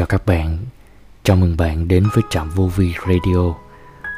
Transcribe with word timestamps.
chào 0.00 0.06
các 0.06 0.26
bạn. 0.26 0.58
Chào 1.22 1.36
mừng 1.36 1.56
bạn 1.56 1.88
đến 1.88 2.06
với 2.14 2.24
Trạm 2.30 2.50
Vô 2.50 2.66
Vi 2.66 2.94
Radio. 3.08 3.54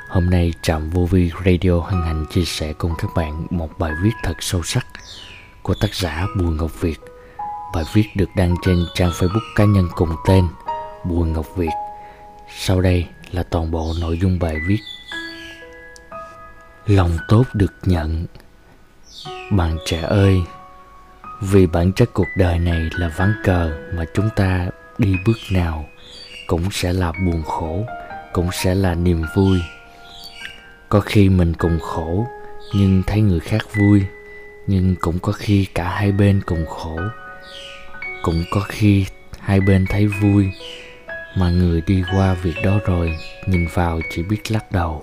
Hôm 0.08 0.30
nay 0.30 0.52
Trạm 0.62 0.90
Vô 0.90 1.06
Vi 1.06 1.30
Radio 1.44 1.80
hân 1.80 2.02
hạnh 2.02 2.24
chia 2.30 2.44
sẻ 2.44 2.72
cùng 2.72 2.92
các 2.98 3.10
bạn 3.16 3.46
một 3.50 3.78
bài 3.78 3.92
viết 4.02 4.10
thật 4.22 4.34
sâu 4.40 4.62
sắc 4.62 4.86
của 5.62 5.74
tác 5.80 5.94
giả 5.94 6.26
Bùi 6.36 6.54
Ngọc 6.56 6.80
Việt. 6.80 7.00
Bài 7.74 7.84
viết 7.94 8.04
được 8.16 8.28
đăng 8.36 8.54
trên 8.62 8.84
trang 8.94 9.10
Facebook 9.10 9.54
cá 9.56 9.64
nhân 9.64 9.88
cùng 9.94 10.16
tên 10.26 10.48
Bùi 11.04 11.28
Ngọc 11.28 11.46
Việt. 11.56 11.72
Sau 12.58 12.80
đây 12.80 13.06
là 13.32 13.42
toàn 13.42 13.70
bộ 13.70 13.92
nội 14.00 14.18
dung 14.22 14.38
bài 14.38 14.56
viết. 14.66 14.80
Lòng 16.86 17.18
tốt 17.28 17.44
được 17.52 17.72
nhận 17.82 18.26
Bạn 19.50 19.78
trẻ 19.86 20.00
ơi, 20.00 20.42
vì 21.40 21.66
bản 21.66 21.92
chất 21.92 22.10
cuộc 22.14 22.28
đời 22.36 22.58
này 22.58 22.88
là 22.98 23.08
ván 23.16 23.34
cờ 23.44 23.70
mà 23.94 24.04
chúng 24.14 24.28
ta 24.36 24.68
đi 24.98 25.16
bước 25.26 25.38
nào 25.52 25.88
cũng 26.46 26.70
sẽ 26.70 26.92
là 26.92 27.12
buồn 27.12 27.42
khổ, 27.42 27.84
cũng 28.32 28.48
sẽ 28.52 28.74
là 28.74 28.94
niềm 28.94 29.22
vui. 29.34 29.58
Có 30.88 31.00
khi 31.00 31.28
mình 31.28 31.54
cùng 31.54 31.78
khổ, 31.80 32.26
nhưng 32.74 33.02
thấy 33.06 33.20
người 33.20 33.40
khác 33.40 33.62
vui, 33.74 34.02
nhưng 34.66 34.96
cũng 35.00 35.18
có 35.18 35.32
khi 35.32 35.66
cả 35.74 35.88
hai 35.88 36.12
bên 36.12 36.40
cùng 36.46 36.66
khổ. 36.66 36.98
Cũng 38.22 38.44
có 38.50 38.60
khi 38.60 39.06
hai 39.40 39.60
bên 39.60 39.86
thấy 39.88 40.06
vui, 40.06 40.50
mà 41.36 41.50
người 41.50 41.80
đi 41.86 42.04
qua 42.14 42.34
việc 42.34 42.54
đó 42.64 42.78
rồi, 42.86 43.18
nhìn 43.46 43.66
vào 43.74 44.00
chỉ 44.10 44.22
biết 44.22 44.50
lắc 44.50 44.72
đầu. 44.72 45.02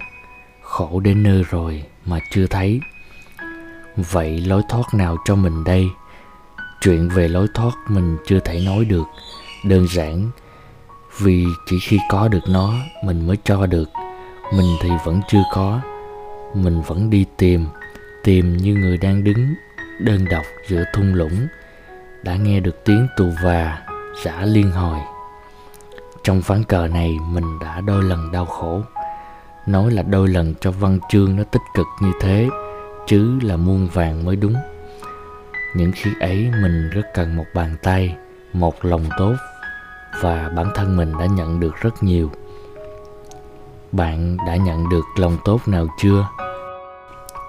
Khổ 0.61 0.99
đến 0.99 1.23
nơi 1.23 1.43
rồi 1.49 1.83
mà 2.05 2.19
chưa 2.31 2.47
thấy. 2.47 2.79
Vậy 3.97 4.37
lối 4.37 4.61
thoát 4.69 4.93
nào 4.93 5.17
cho 5.25 5.35
mình 5.35 5.63
đây? 5.63 5.87
Chuyện 6.81 7.09
về 7.09 7.27
lối 7.27 7.47
thoát 7.53 7.73
mình 7.87 8.17
chưa 8.27 8.39
thể 8.39 8.59
nói 8.59 8.85
được 8.85 9.05
đơn 9.63 9.87
giản. 9.87 10.29
Vì 11.19 11.45
chỉ 11.65 11.79
khi 11.79 11.99
có 12.09 12.27
được 12.27 12.43
nó, 12.47 12.73
mình 13.03 13.27
mới 13.27 13.37
cho 13.43 13.65
được. 13.65 13.89
Mình 14.53 14.75
thì 14.81 14.89
vẫn 15.05 15.21
chưa 15.27 15.43
có. 15.53 15.81
Mình 16.55 16.81
vẫn 16.81 17.09
đi 17.09 17.25
tìm 17.37 17.65
tìm 18.23 18.57
như 18.57 18.73
người 18.73 18.97
đang 18.97 19.23
đứng, 19.23 19.53
đơn 19.99 20.25
độc 20.29 20.43
giữa 20.67 20.83
thung 20.93 21.13
lũng. 21.13 21.47
Đã 22.23 22.35
nghe 22.35 22.59
được 22.59 22.85
tiếng 22.85 23.07
tù 23.17 23.25
và, 23.43 23.81
giả 24.23 24.41
liên 24.45 24.71
hồi. 24.71 24.99
Trong 26.23 26.41
ván 26.41 26.63
cờ 26.63 26.87
này, 26.87 27.17
mình 27.29 27.59
đã 27.59 27.81
đôi 27.81 28.03
lần 28.03 28.31
đau 28.31 28.45
khổ. 28.45 28.81
Nói 29.67 29.91
là 29.91 30.03
đôi 30.03 30.27
lần 30.27 30.53
cho 30.61 30.71
văn 30.71 30.99
chương 31.09 31.35
nó 31.35 31.43
tích 31.43 31.61
cực 31.73 31.85
như 32.01 32.11
thế, 32.21 32.49
chứ 33.07 33.39
là 33.41 33.57
muôn 33.57 33.87
vàng 33.93 34.25
mới 34.25 34.35
đúng. 34.35 34.55
Những 35.75 35.91
khi 35.95 36.11
ấy, 36.19 36.51
mình 36.61 36.89
rất 36.89 37.03
cần 37.13 37.35
một 37.35 37.45
bàn 37.53 37.75
tay, 37.83 38.15
một 38.53 38.85
lòng 38.85 39.05
tốt 39.17 39.35
và 40.21 40.49
bản 40.55 40.71
thân 40.75 40.97
mình 40.97 41.11
đã 41.19 41.25
nhận 41.25 41.59
được 41.59 41.75
rất 41.81 42.03
nhiều. 42.03 42.31
Bạn 43.91 44.37
đã 44.47 44.55
nhận 44.55 44.89
được 44.89 45.05
lòng 45.17 45.37
tốt 45.45 45.67
nào 45.67 45.87
chưa? 45.97 46.27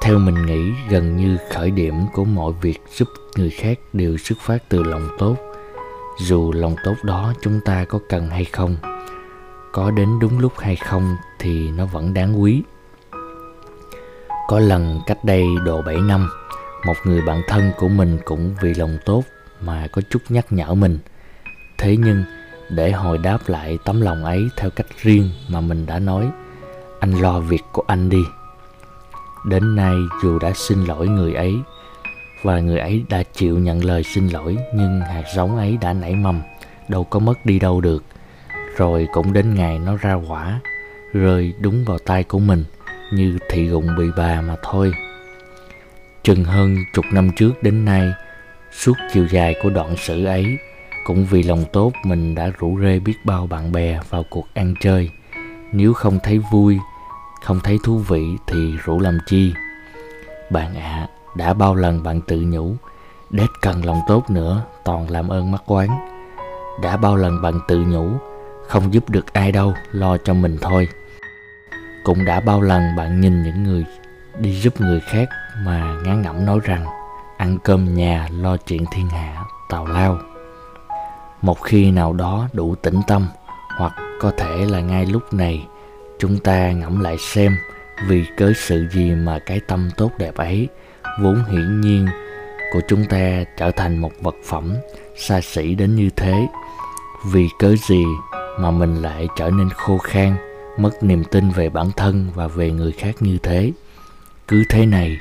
Theo 0.03 0.19
mình 0.19 0.47
nghĩ, 0.47 0.73
gần 0.89 1.17
như 1.17 1.37
khởi 1.51 1.71
điểm 1.71 1.95
của 2.13 2.25
mọi 2.25 2.53
việc 2.61 2.81
giúp 2.91 3.09
người 3.37 3.51
khác 3.51 3.79
đều 3.93 4.17
xuất 4.17 4.39
phát 4.41 4.59
từ 4.69 4.83
lòng 4.83 5.09
tốt. 5.19 5.37
Dù 6.19 6.53
lòng 6.53 6.77
tốt 6.85 6.95
đó 7.03 7.33
chúng 7.43 7.61
ta 7.65 7.85
có 7.85 7.99
cần 8.09 8.31
hay 8.31 8.45
không, 8.45 8.77
có 9.73 9.91
đến 9.91 10.19
đúng 10.21 10.39
lúc 10.39 10.53
hay 10.59 10.77
không 10.77 11.17
thì 11.39 11.71
nó 11.71 11.87
vẫn 11.87 12.15
đáng 12.15 12.43
quý. 12.43 12.63
Có 14.49 14.59
lần 14.59 15.01
cách 15.07 15.25
đây 15.25 15.47
độ 15.65 15.83
7 15.83 15.97
năm, 15.97 16.31
một 16.87 16.97
người 17.05 17.23
bạn 17.23 17.43
thân 17.49 17.71
của 17.79 17.89
mình 17.89 18.19
cũng 18.25 18.55
vì 18.61 18.75
lòng 18.75 18.99
tốt 19.05 19.23
mà 19.61 19.87
có 19.93 20.03
chút 20.11 20.23
nhắc 20.29 20.47
nhở 20.51 20.75
mình. 20.75 20.99
Thế 21.79 21.97
nhưng 21.97 22.25
để 22.71 22.91
hồi 22.91 23.19
đáp 23.19 23.39
lại 23.47 23.79
tấm 23.85 24.01
lòng 24.01 24.25
ấy 24.25 24.49
theo 24.57 24.71
cách 24.71 24.87
riêng 25.03 25.31
mà 25.49 25.61
mình 25.61 25.87
đã 25.87 25.99
nói. 25.99 26.31
Anh 27.01 27.21
lo 27.21 27.41
việc 27.41 27.63
của 27.73 27.83
anh 27.87 28.09
đi. 28.09 28.23
Đến 29.45 29.77
nay 29.77 29.95
dù 30.23 30.39
đã 30.39 30.53
xin 30.55 30.85
lỗi 30.85 31.09
người 31.09 31.35
ấy, 31.35 31.55
và 32.43 32.61
người 32.61 32.79
ấy 32.79 33.05
đã 33.09 33.23
chịu 33.23 33.59
nhận 33.59 33.85
lời 33.85 34.03
xin 34.03 34.29
lỗi, 34.29 34.57
nhưng 34.75 35.01
hạt 35.01 35.25
giống 35.35 35.57
ấy 35.57 35.79
đã 35.81 35.93
nảy 35.93 36.15
mầm, 36.15 36.41
đâu 36.89 37.05
có 37.05 37.19
mất 37.19 37.47
đi 37.47 37.59
đâu 37.59 37.81
được. 37.81 38.05
Rồi 38.77 39.09
cũng 39.13 39.33
đến 39.33 39.55
ngày 39.55 39.79
nó 39.79 39.97
ra 39.97 40.15
quả, 40.15 40.61
rơi 41.13 41.55
đúng 41.61 41.85
vào 41.85 41.99
tay 41.99 42.25
của 42.25 42.39
mình, 42.39 42.65
như 43.13 43.39
thị 43.51 43.67
gụng 43.67 43.87
bị 43.99 44.05
bà 44.17 44.41
mà 44.41 44.57
thôi. 44.63 44.93
Chừng 46.23 46.45
hơn 46.45 46.77
chục 46.95 47.05
năm 47.13 47.31
trước 47.37 47.63
đến 47.63 47.85
nay, 47.85 48.09
suốt 48.73 48.95
chiều 49.13 49.27
dài 49.31 49.55
của 49.63 49.71
đoạn 49.71 49.97
sử 49.97 50.25
ấy 50.25 50.59
cũng 51.05 51.25
vì 51.25 51.43
lòng 51.43 51.65
tốt 51.73 51.93
mình 52.05 52.35
đã 52.35 52.51
rủ 52.59 52.79
rê 52.83 52.99
biết 52.99 53.15
bao 53.25 53.47
bạn 53.47 53.73
bè 53.73 54.01
vào 54.11 54.25
cuộc 54.31 54.47
ăn 54.55 54.75
chơi. 54.81 55.11
Nếu 55.73 55.93
không 55.93 56.19
thấy 56.23 56.39
vui 56.53 56.79
không 57.43 57.61
thấy 57.61 57.79
thú 57.85 57.99
vị 57.99 58.37
thì 58.47 58.77
rủ 58.85 59.01
làm 59.01 59.19
chi? 59.27 59.53
Bạn 60.51 60.75
ạ 60.75 60.83
à, 60.83 61.09
đã 61.37 61.55
bao 61.55 61.75
lần 61.75 62.03
bạn 62.03 62.21
tự 62.21 62.41
nhủ 62.41 62.75
đét 63.31 63.49
cần 63.63 63.85
lòng 63.85 64.01
tốt 64.09 64.31
nữa 64.31 64.63
toàn 64.85 65.11
làm 65.11 65.29
ơn 65.29 65.53
mắc 65.53 65.63
quán. 65.67 65.89
Đã 66.83 66.97
bao 66.97 67.17
lần 67.17 67.43
bạn 67.43 67.55
tự 67.69 67.79
nhủ 67.79 68.11
không 68.69 68.95
giúp 68.95 69.11
được 69.11 69.33
ai 69.33 69.53
đâu 69.53 69.75
lo 69.93 70.17
cho 70.17 70.35
mình 70.35 70.59
thôi. 70.61 70.89
Cũng 72.05 72.25
đã 72.25 72.41
bao 72.41 72.61
lần 72.61 72.97
bạn 72.97 73.21
nhìn 73.21 73.43
những 73.43 73.63
người 73.63 73.85
đi 74.39 74.61
giúp 74.61 74.81
người 74.81 75.01
khác 75.01 75.29
mà 75.65 75.95
ngán 76.05 76.23
ngẩm 76.23 76.47
nói 76.47 76.59
rằng 76.65 76.85
ăn 77.37 77.59
cơm 77.65 77.95
nhà 77.95 78.29
lo 78.33 78.57
chuyện 78.57 78.85
thiên 78.93 79.09
hạ 79.09 79.45
tào 79.69 79.87
lao 79.87 80.19
một 81.43 81.63
khi 81.63 81.91
nào 81.91 82.13
đó 82.13 82.49
đủ 82.53 82.75
tĩnh 82.75 83.01
tâm, 83.07 83.27
hoặc 83.79 83.93
có 84.21 84.33
thể 84.37 84.67
là 84.69 84.81
ngay 84.81 85.07
lúc 85.07 85.35
này, 85.35 85.67
chúng 86.19 86.39
ta 86.39 86.73
ngẫm 86.73 87.01
lại 87.01 87.17
xem 87.19 87.57
vì 88.09 88.25
cớ 88.37 88.53
sự 88.57 88.87
gì 88.93 89.11
mà 89.11 89.39
cái 89.47 89.61
tâm 89.61 89.91
tốt 89.97 90.11
đẹp 90.19 90.35
ấy 90.35 90.69
vốn 91.21 91.45
hiển 91.45 91.81
nhiên 91.81 92.07
của 92.73 92.81
chúng 92.89 93.05
ta 93.05 93.45
trở 93.57 93.71
thành 93.71 93.99
một 93.99 94.13
vật 94.21 94.35
phẩm 94.45 94.75
xa 95.17 95.41
xỉ 95.41 95.75
đến 95.75 95.95
như 95.95 96.11
thế. 96.17 96.47
Vì 97.27 97.49
cớ 97.59 97.75
gì 97.89 98.05
mà 98.59 98.71
mình 98.71 99.03
lại 99.03 99.29
trở 99.37 99.51
nên 99.51 99.71
khô 99.71 99.99
khan, 99.99 100.37
mất 100.79 101.03
niềm 101.03 101.25
tin 101.25 101.51
về 101.51 101.69
bản 101.69 101.91
thân 101.97 102.29
và 102.35 102.47
về 102.47 102.71
người 102.71 102.93
khác 102.93 103.15
như 103.21 103.39
thế? 103.43 103.73
Cứ 104.49 104.63
thế 104.69 104.87
này 104.87 105.19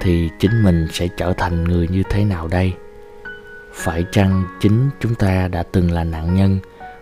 thì 0.00 0.28
chính 0.38 0.62
mình 0.62 0.88
sẽ 0.92 1.08
trở 1.16 1.32
thành 1.32 1.64
người 1.64 1.88
như 1.88 2.02
thế 2.10 2.24
nào 2.24 2.48
đây? 2.48 2.72
Phải 3.72 4.04
chăng 4.12 4.44
chính 4.60 4.90
chúng 5.00 5.14
ta 5.14 5.48
đã 5.48 5.62
từng 5.72 5.90
là 5.90 6.04
nạn 6.04 6.34
nhân 6.34 6.58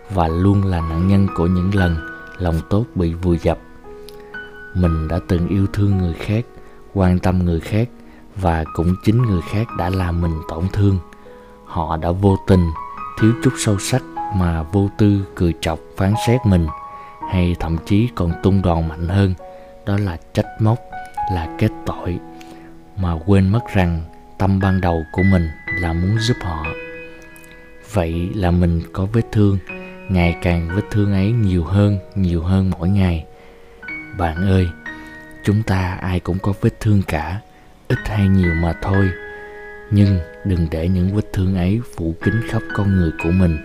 và 0.09 0.27
luôn 0.27 0.65
là 0.65 0.81
nạn 0.81 1.07
nhân 1.07 1.27
của 1.35 1.47
những 1.47 1.75
lần 1.75 1.95
lòng 2.37 2.59
tốt 2.69 2.85
bị 2.95 3.13
vùi 3.13 3.37
dập? 3.37 3.59
Mình 4.73 5.07
đã 5.07 5.19
từng 5.27 5.47
yêu 5.47 5.67
thương 5.73 5.97
người 5.97 6.13
khác, 6.13 6.45
quan 6.93 7.19
tâm 7.19 7.45
người 7.45 7.59
khác 7.59 7.89
và 8.35 8.63
cũng 8.73 8.95
chính 9.03 9.21
người 9.21 9.41
khác 9.51 9.67
đã 9.77 9.89
làm 9.89 10.21
mình 10.21 10.41
tổn 10.49 10.67
thương. 10.73 10.97
Họ 11.65 11.97
đã 11.97 12.11
vô 12.11 12.37
tình, 12.47 12.69
thiếu 13.19 13.31
chút 13.43 13.53
sâu 13.57 13.77
sắc 13.79 14.01
mà 14.35 14.63
vô 14.63 14.89
tư 14.97 15.25
cười 15.35 15.53
chọc 15.61 15.79
phán 15.97 16.13
xét 16.27 16.39
mình, 16.45 16.67
hay 17.29 17.55
thậm 17.59 17.77
chí 17.85 18.09
còn 18.15 18.31
tung 18.43 18.61
đòn 18.61 18.87
mạnh 18.87 19.07
hơn, 19.07 19.33
đó 19.85 19.97
là 19.97 20.17
trách 20.33 20.47
móc, 20.59 20.79
là 21.33 21.55
kết 21.59 21.71
tội. 21.85 22.19
Mà 22.97 23.13
quên 23.25 23.49
mất 23.49 23.67
rằng 23.73 24.01
tâm 24.37 24.59
ban 24.59 24.81
đầu 24.81 25.03
của 25.11 25.23
mình 25.31 25.49
là 25.81 25.93
muốn 25.93 26.19
giúp 26.19 26.37
họ. 26.41 26.65
Vậy 27.93 28.29
là 28.35 28.51
mình 28.51 28.81
có 28.93 29.05
vết 29.05 29.21
thương, 29.31 29.57
ngày 30.09 30.37
càng 30.41 30.69
vết 30.75 30.83
thương 30.91 31.13
ấy 31.13 31.31
nhiều 31.31 31.63
hơn 31.63 31.97
nhiều 32.15 32.41
hơn 32.41 32.71
mỗi 32.79 32.89
ngày. 32.89 33.25
Bạn 34.17 34.35
ơi, 34.35 34.67
chúng 35.43 35.63
ta 35.63 35.97
ai 36.01 36.19
cũng 36.19 36.39
có 36.39 36.53
vết 36.61 36.79
thương 36.79 37.01
cả, 37.07 37.39
ít 37.87 37.99
hay 38.05 38.27
nhiều 38.27 38.53
mà 38.53 38.73
thôi. 38.81 39.09
Nhưng 39.91 40.19
đừng 40.45 40.67
để 40.71 40.87
những 40.87 41.15
vết 41.15 41.25
thương 41.33 41.55
ấy 41.55 41.81
phủ 41.95 42.15
kín 42.23 42.33
khắp 42.49 42.61
con 42.73 42.95
người 42.95 43.11
của 43.23 43.31
mình. 43.31 43.57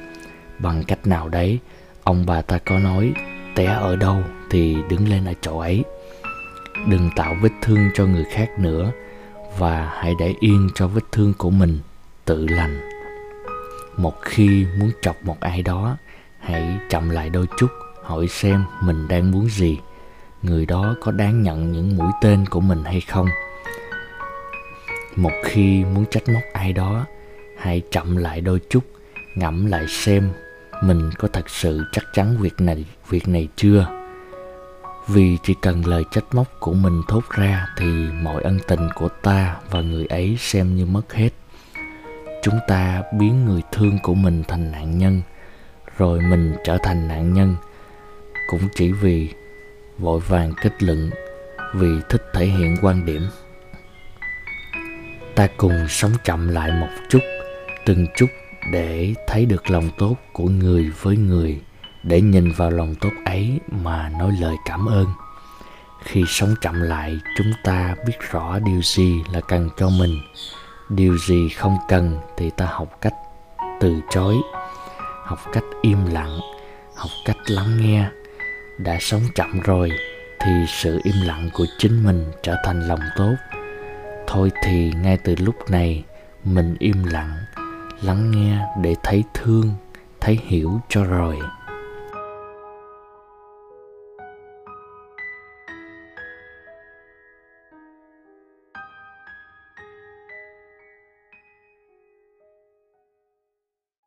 Bằng 0.58 0.84
cách 0.84 1.06
nào 1.06 1.28
đấy, 1.28 1.58
ông 2.04 2.26
bà 2.26 2.42
ta 2.42 2.58
có 2.58 2.78
nói, 2.78 3.12
té 3.54 3.64
ở 3.64 3.96
đâu 3.96 4.22
thì 4.50 4.76
đứng 4.90 5.08
lên 5.08 5.24
ở 5.24 5.32
chỗ 5.40 5.58
ấy. 5.58 5.84
Đừng 6.88 7.10
tạo 7.16 7.36
vết 7.42 7.52
thương 7.62 7.90
cho 7.94 8.06
người 8.06 8.24
khác 8.32 8.48
nữa, 8.58 8.92
và 9.58 9.90
hãy 9.94 10.12
để 10.20 10.34
yên 10.40 10.68
cho 10.74 10.88
vết 10.88 11.04
thương 11.12 11.32
của 11.38 11.50
mình 11.50 11.78
tự 12.26 12.46
lành. 12.46 12.80
Một 13.96 14.22
khi 14.22 14.66
muốn 14.78 14.90
chọc 15.02 15.16
một 15.24 15.40
ai 15.40 15.62
đó, 15.62 15.96
hãy 16.38 16.78
chậm 16.90 17.10
lại 17.10 17.30
đôi 17.30 17.46
chút, 17.58 17.70
hỏi 18.02 18.28
xem 18.28 18.64
mình 18.80 19.08
đang 19.08 19.30
muốn 19.30 19.48
gì. 19.48 19.78
Người 20.42 20.66
đó 20.66 20.94
có 21.00 21.12
đáng 21.12 21.42
nhận 21.42 21.72
những 21.72 21.96
mũi 21.96 22.12
tên 22.20 22.46
của 22.46 22.60
mình 22.60 22.84
hay 22.84 23.00
không? 23.00 23.26
Một 25.16 25.32
khi 25.44 25.84
muốn 25.84 26.04
trách 26.10 26.28
móc 26.28 26.42
ai 26.52 26.72
đó, 26.72 27.04
hãy 27.58 27.82
chậm 27.90 28.16
lại 28.16 28.40
đôi 28.40 28.60
chút, 28.70 28.84
ngẫm 29.34 29.66
lại 29.66 29.86
xem 29.88 30.30
mình 30.82 31.10
có 31.18 31.28
thật 31.28 31.50
sự 31.50 31.84
chắc 31.92 32.04
chắn 32.12 32.36
việc 32.40 32.60
này 32.60 32.84
việc 33.08 33.28
này 33.28 33.48
chưa? 33.56 33.86
Vì 35.08 35.38
chỉ 35.42 35.54
cần 35.62 35.86
lời 35.86 36.04
trách 36.10 36.24
móc 36.32 36.46
của 36.60 36.72
mình 36.74 37.02
thốt 37.08 37.22
ra 37.30 37.66
thì 37.76 37.86
mọi 38.22 38.42
ân 38.42 38.58
tình 38.68 38.88
của 38.94 39.08
ta 39.08 39.56
và 39.70 39.80
người 39.80 40.06
ấy 40.06 40.36
xem 40.40 40.76
như 40.76 40.86
mất 40.86 41.14
hết 41.14 41.30
chúng 42.42 42.58
ta 42.68 43.02
biến 43.18 43.44
người 43.44 43.62
thương 43.72 43.98
của 44.02 44.14
mình 44.14 44.42
thành 44.48 44.72
nạn 44.72 44.98
nhân, 44.98 45.22
rồi 45.98 46.20
mình 46.20 46.54
trở 46.64 46.78
thành 46.82 47.08
nạn 47.08 47.34
nhân. 47.34 47.56
Cũng 48.48 48.68
chỉ 48.74 48.92
vì 48.92 49.28
vội 49.98 50.20
vàng 50.20 50.52
kết 50.62 50.82
luận, 50.82 51.10
vì 51.74 51.88
thích 52.08 52.22
thể 52.34 52.46
hiện 52.46 52.76
quan 52.82 53.04
điểm. 53.04 53.22
Ta 55.34 55.48
cùng 55.56 55.88
sống 55.88 56.12
chậm 56.24 56.48
lại 56.48 56.72
một 56.72 56.88
chút, 57.08 57.20
từng 57.86 58.06
chút 58.16 58.26
để 58.72 59.14
thấy 59.26 59.46
được 59.46 59.70
lòng 59.70 59.90
tốt 59.98 60.16
của 60.32 60.48
người 60.48 60.90
với 61.02 61.16
người, 61.16 61.60
để 62.02 62.20
nhìn 62.20 62.52
vào 62.52 62.70
lòng 62.70 62.94
tốt 63.00 63.10
ấy 63.24 63.60
mà 63.70 64.08
nói 64.08 64.32
lời 64.40 64.56
cảm 64.64 64.86
ơn. 64.86 65.06
Khi 66.04 66.24
sống 66.26 66.54
chậm 66.60 66.82
lại, 66.82 67.18
chúng 67.36 67.52
ta 67.64 67.94
biết 68.06 68.14
rõ 68.30 68.58
điều 68.58 68.82
gì 68.82 69.14
là 69.32 69.40
cần 69.40 69.70
cho 69.76 69.88
mình 69.88 70.20
điều 70.88 71.18
gì 71.18 71.48
không 71.48 71.76
cần 71.88 72.18
thì 72.36 72.50
ta 72.50 72.66
học 72.66 72.98
cách 73.00 73.14
từ 73.80 74.00
chối, 74.10 74.36
học 75.24 75.38
cách 75.52 75.64
im 75.82 76.06
lặng, 76.06 76.40
học 76.94 77.10
cách 77.24 77.36
lắng 77.46 77.80
nghe. 77.80 78.08
Đã 78.78 78.98
sống 79.00 79.22
chậm 79.34 79.60
rồi 79.60 79.90
thì 80.40 80.52
sự 80.68 81.00
im 81.04 81.14
lặng 81.24 81.50
của 81.54 81.66
chính 81.78 82.04
mình 82.04 82.24
trở 82.42 82.56
thành 82.64 82.88
lòng 82.88 83.00
tốt. 83.16 83.34
Thôi 84.26 84.50
thì 84.62 84.92
ngay 85.02 85.18
từ 85.24 85.34
lúc 85.38 85.70
này, 85.70 86.04
mình 86.44 86.76
im 86.78 87.04
lặng, 87.04 87.36
lắng 88.02 88.30
nghe 88.30 88.58
để 88.82 88.94
thấy 89.02 89.24
thương, 89.34 89.74
thấy 90.20 90.38
hiểu 90.46 90.80
cho 90.88 91.04
rồi. 91.04 91.38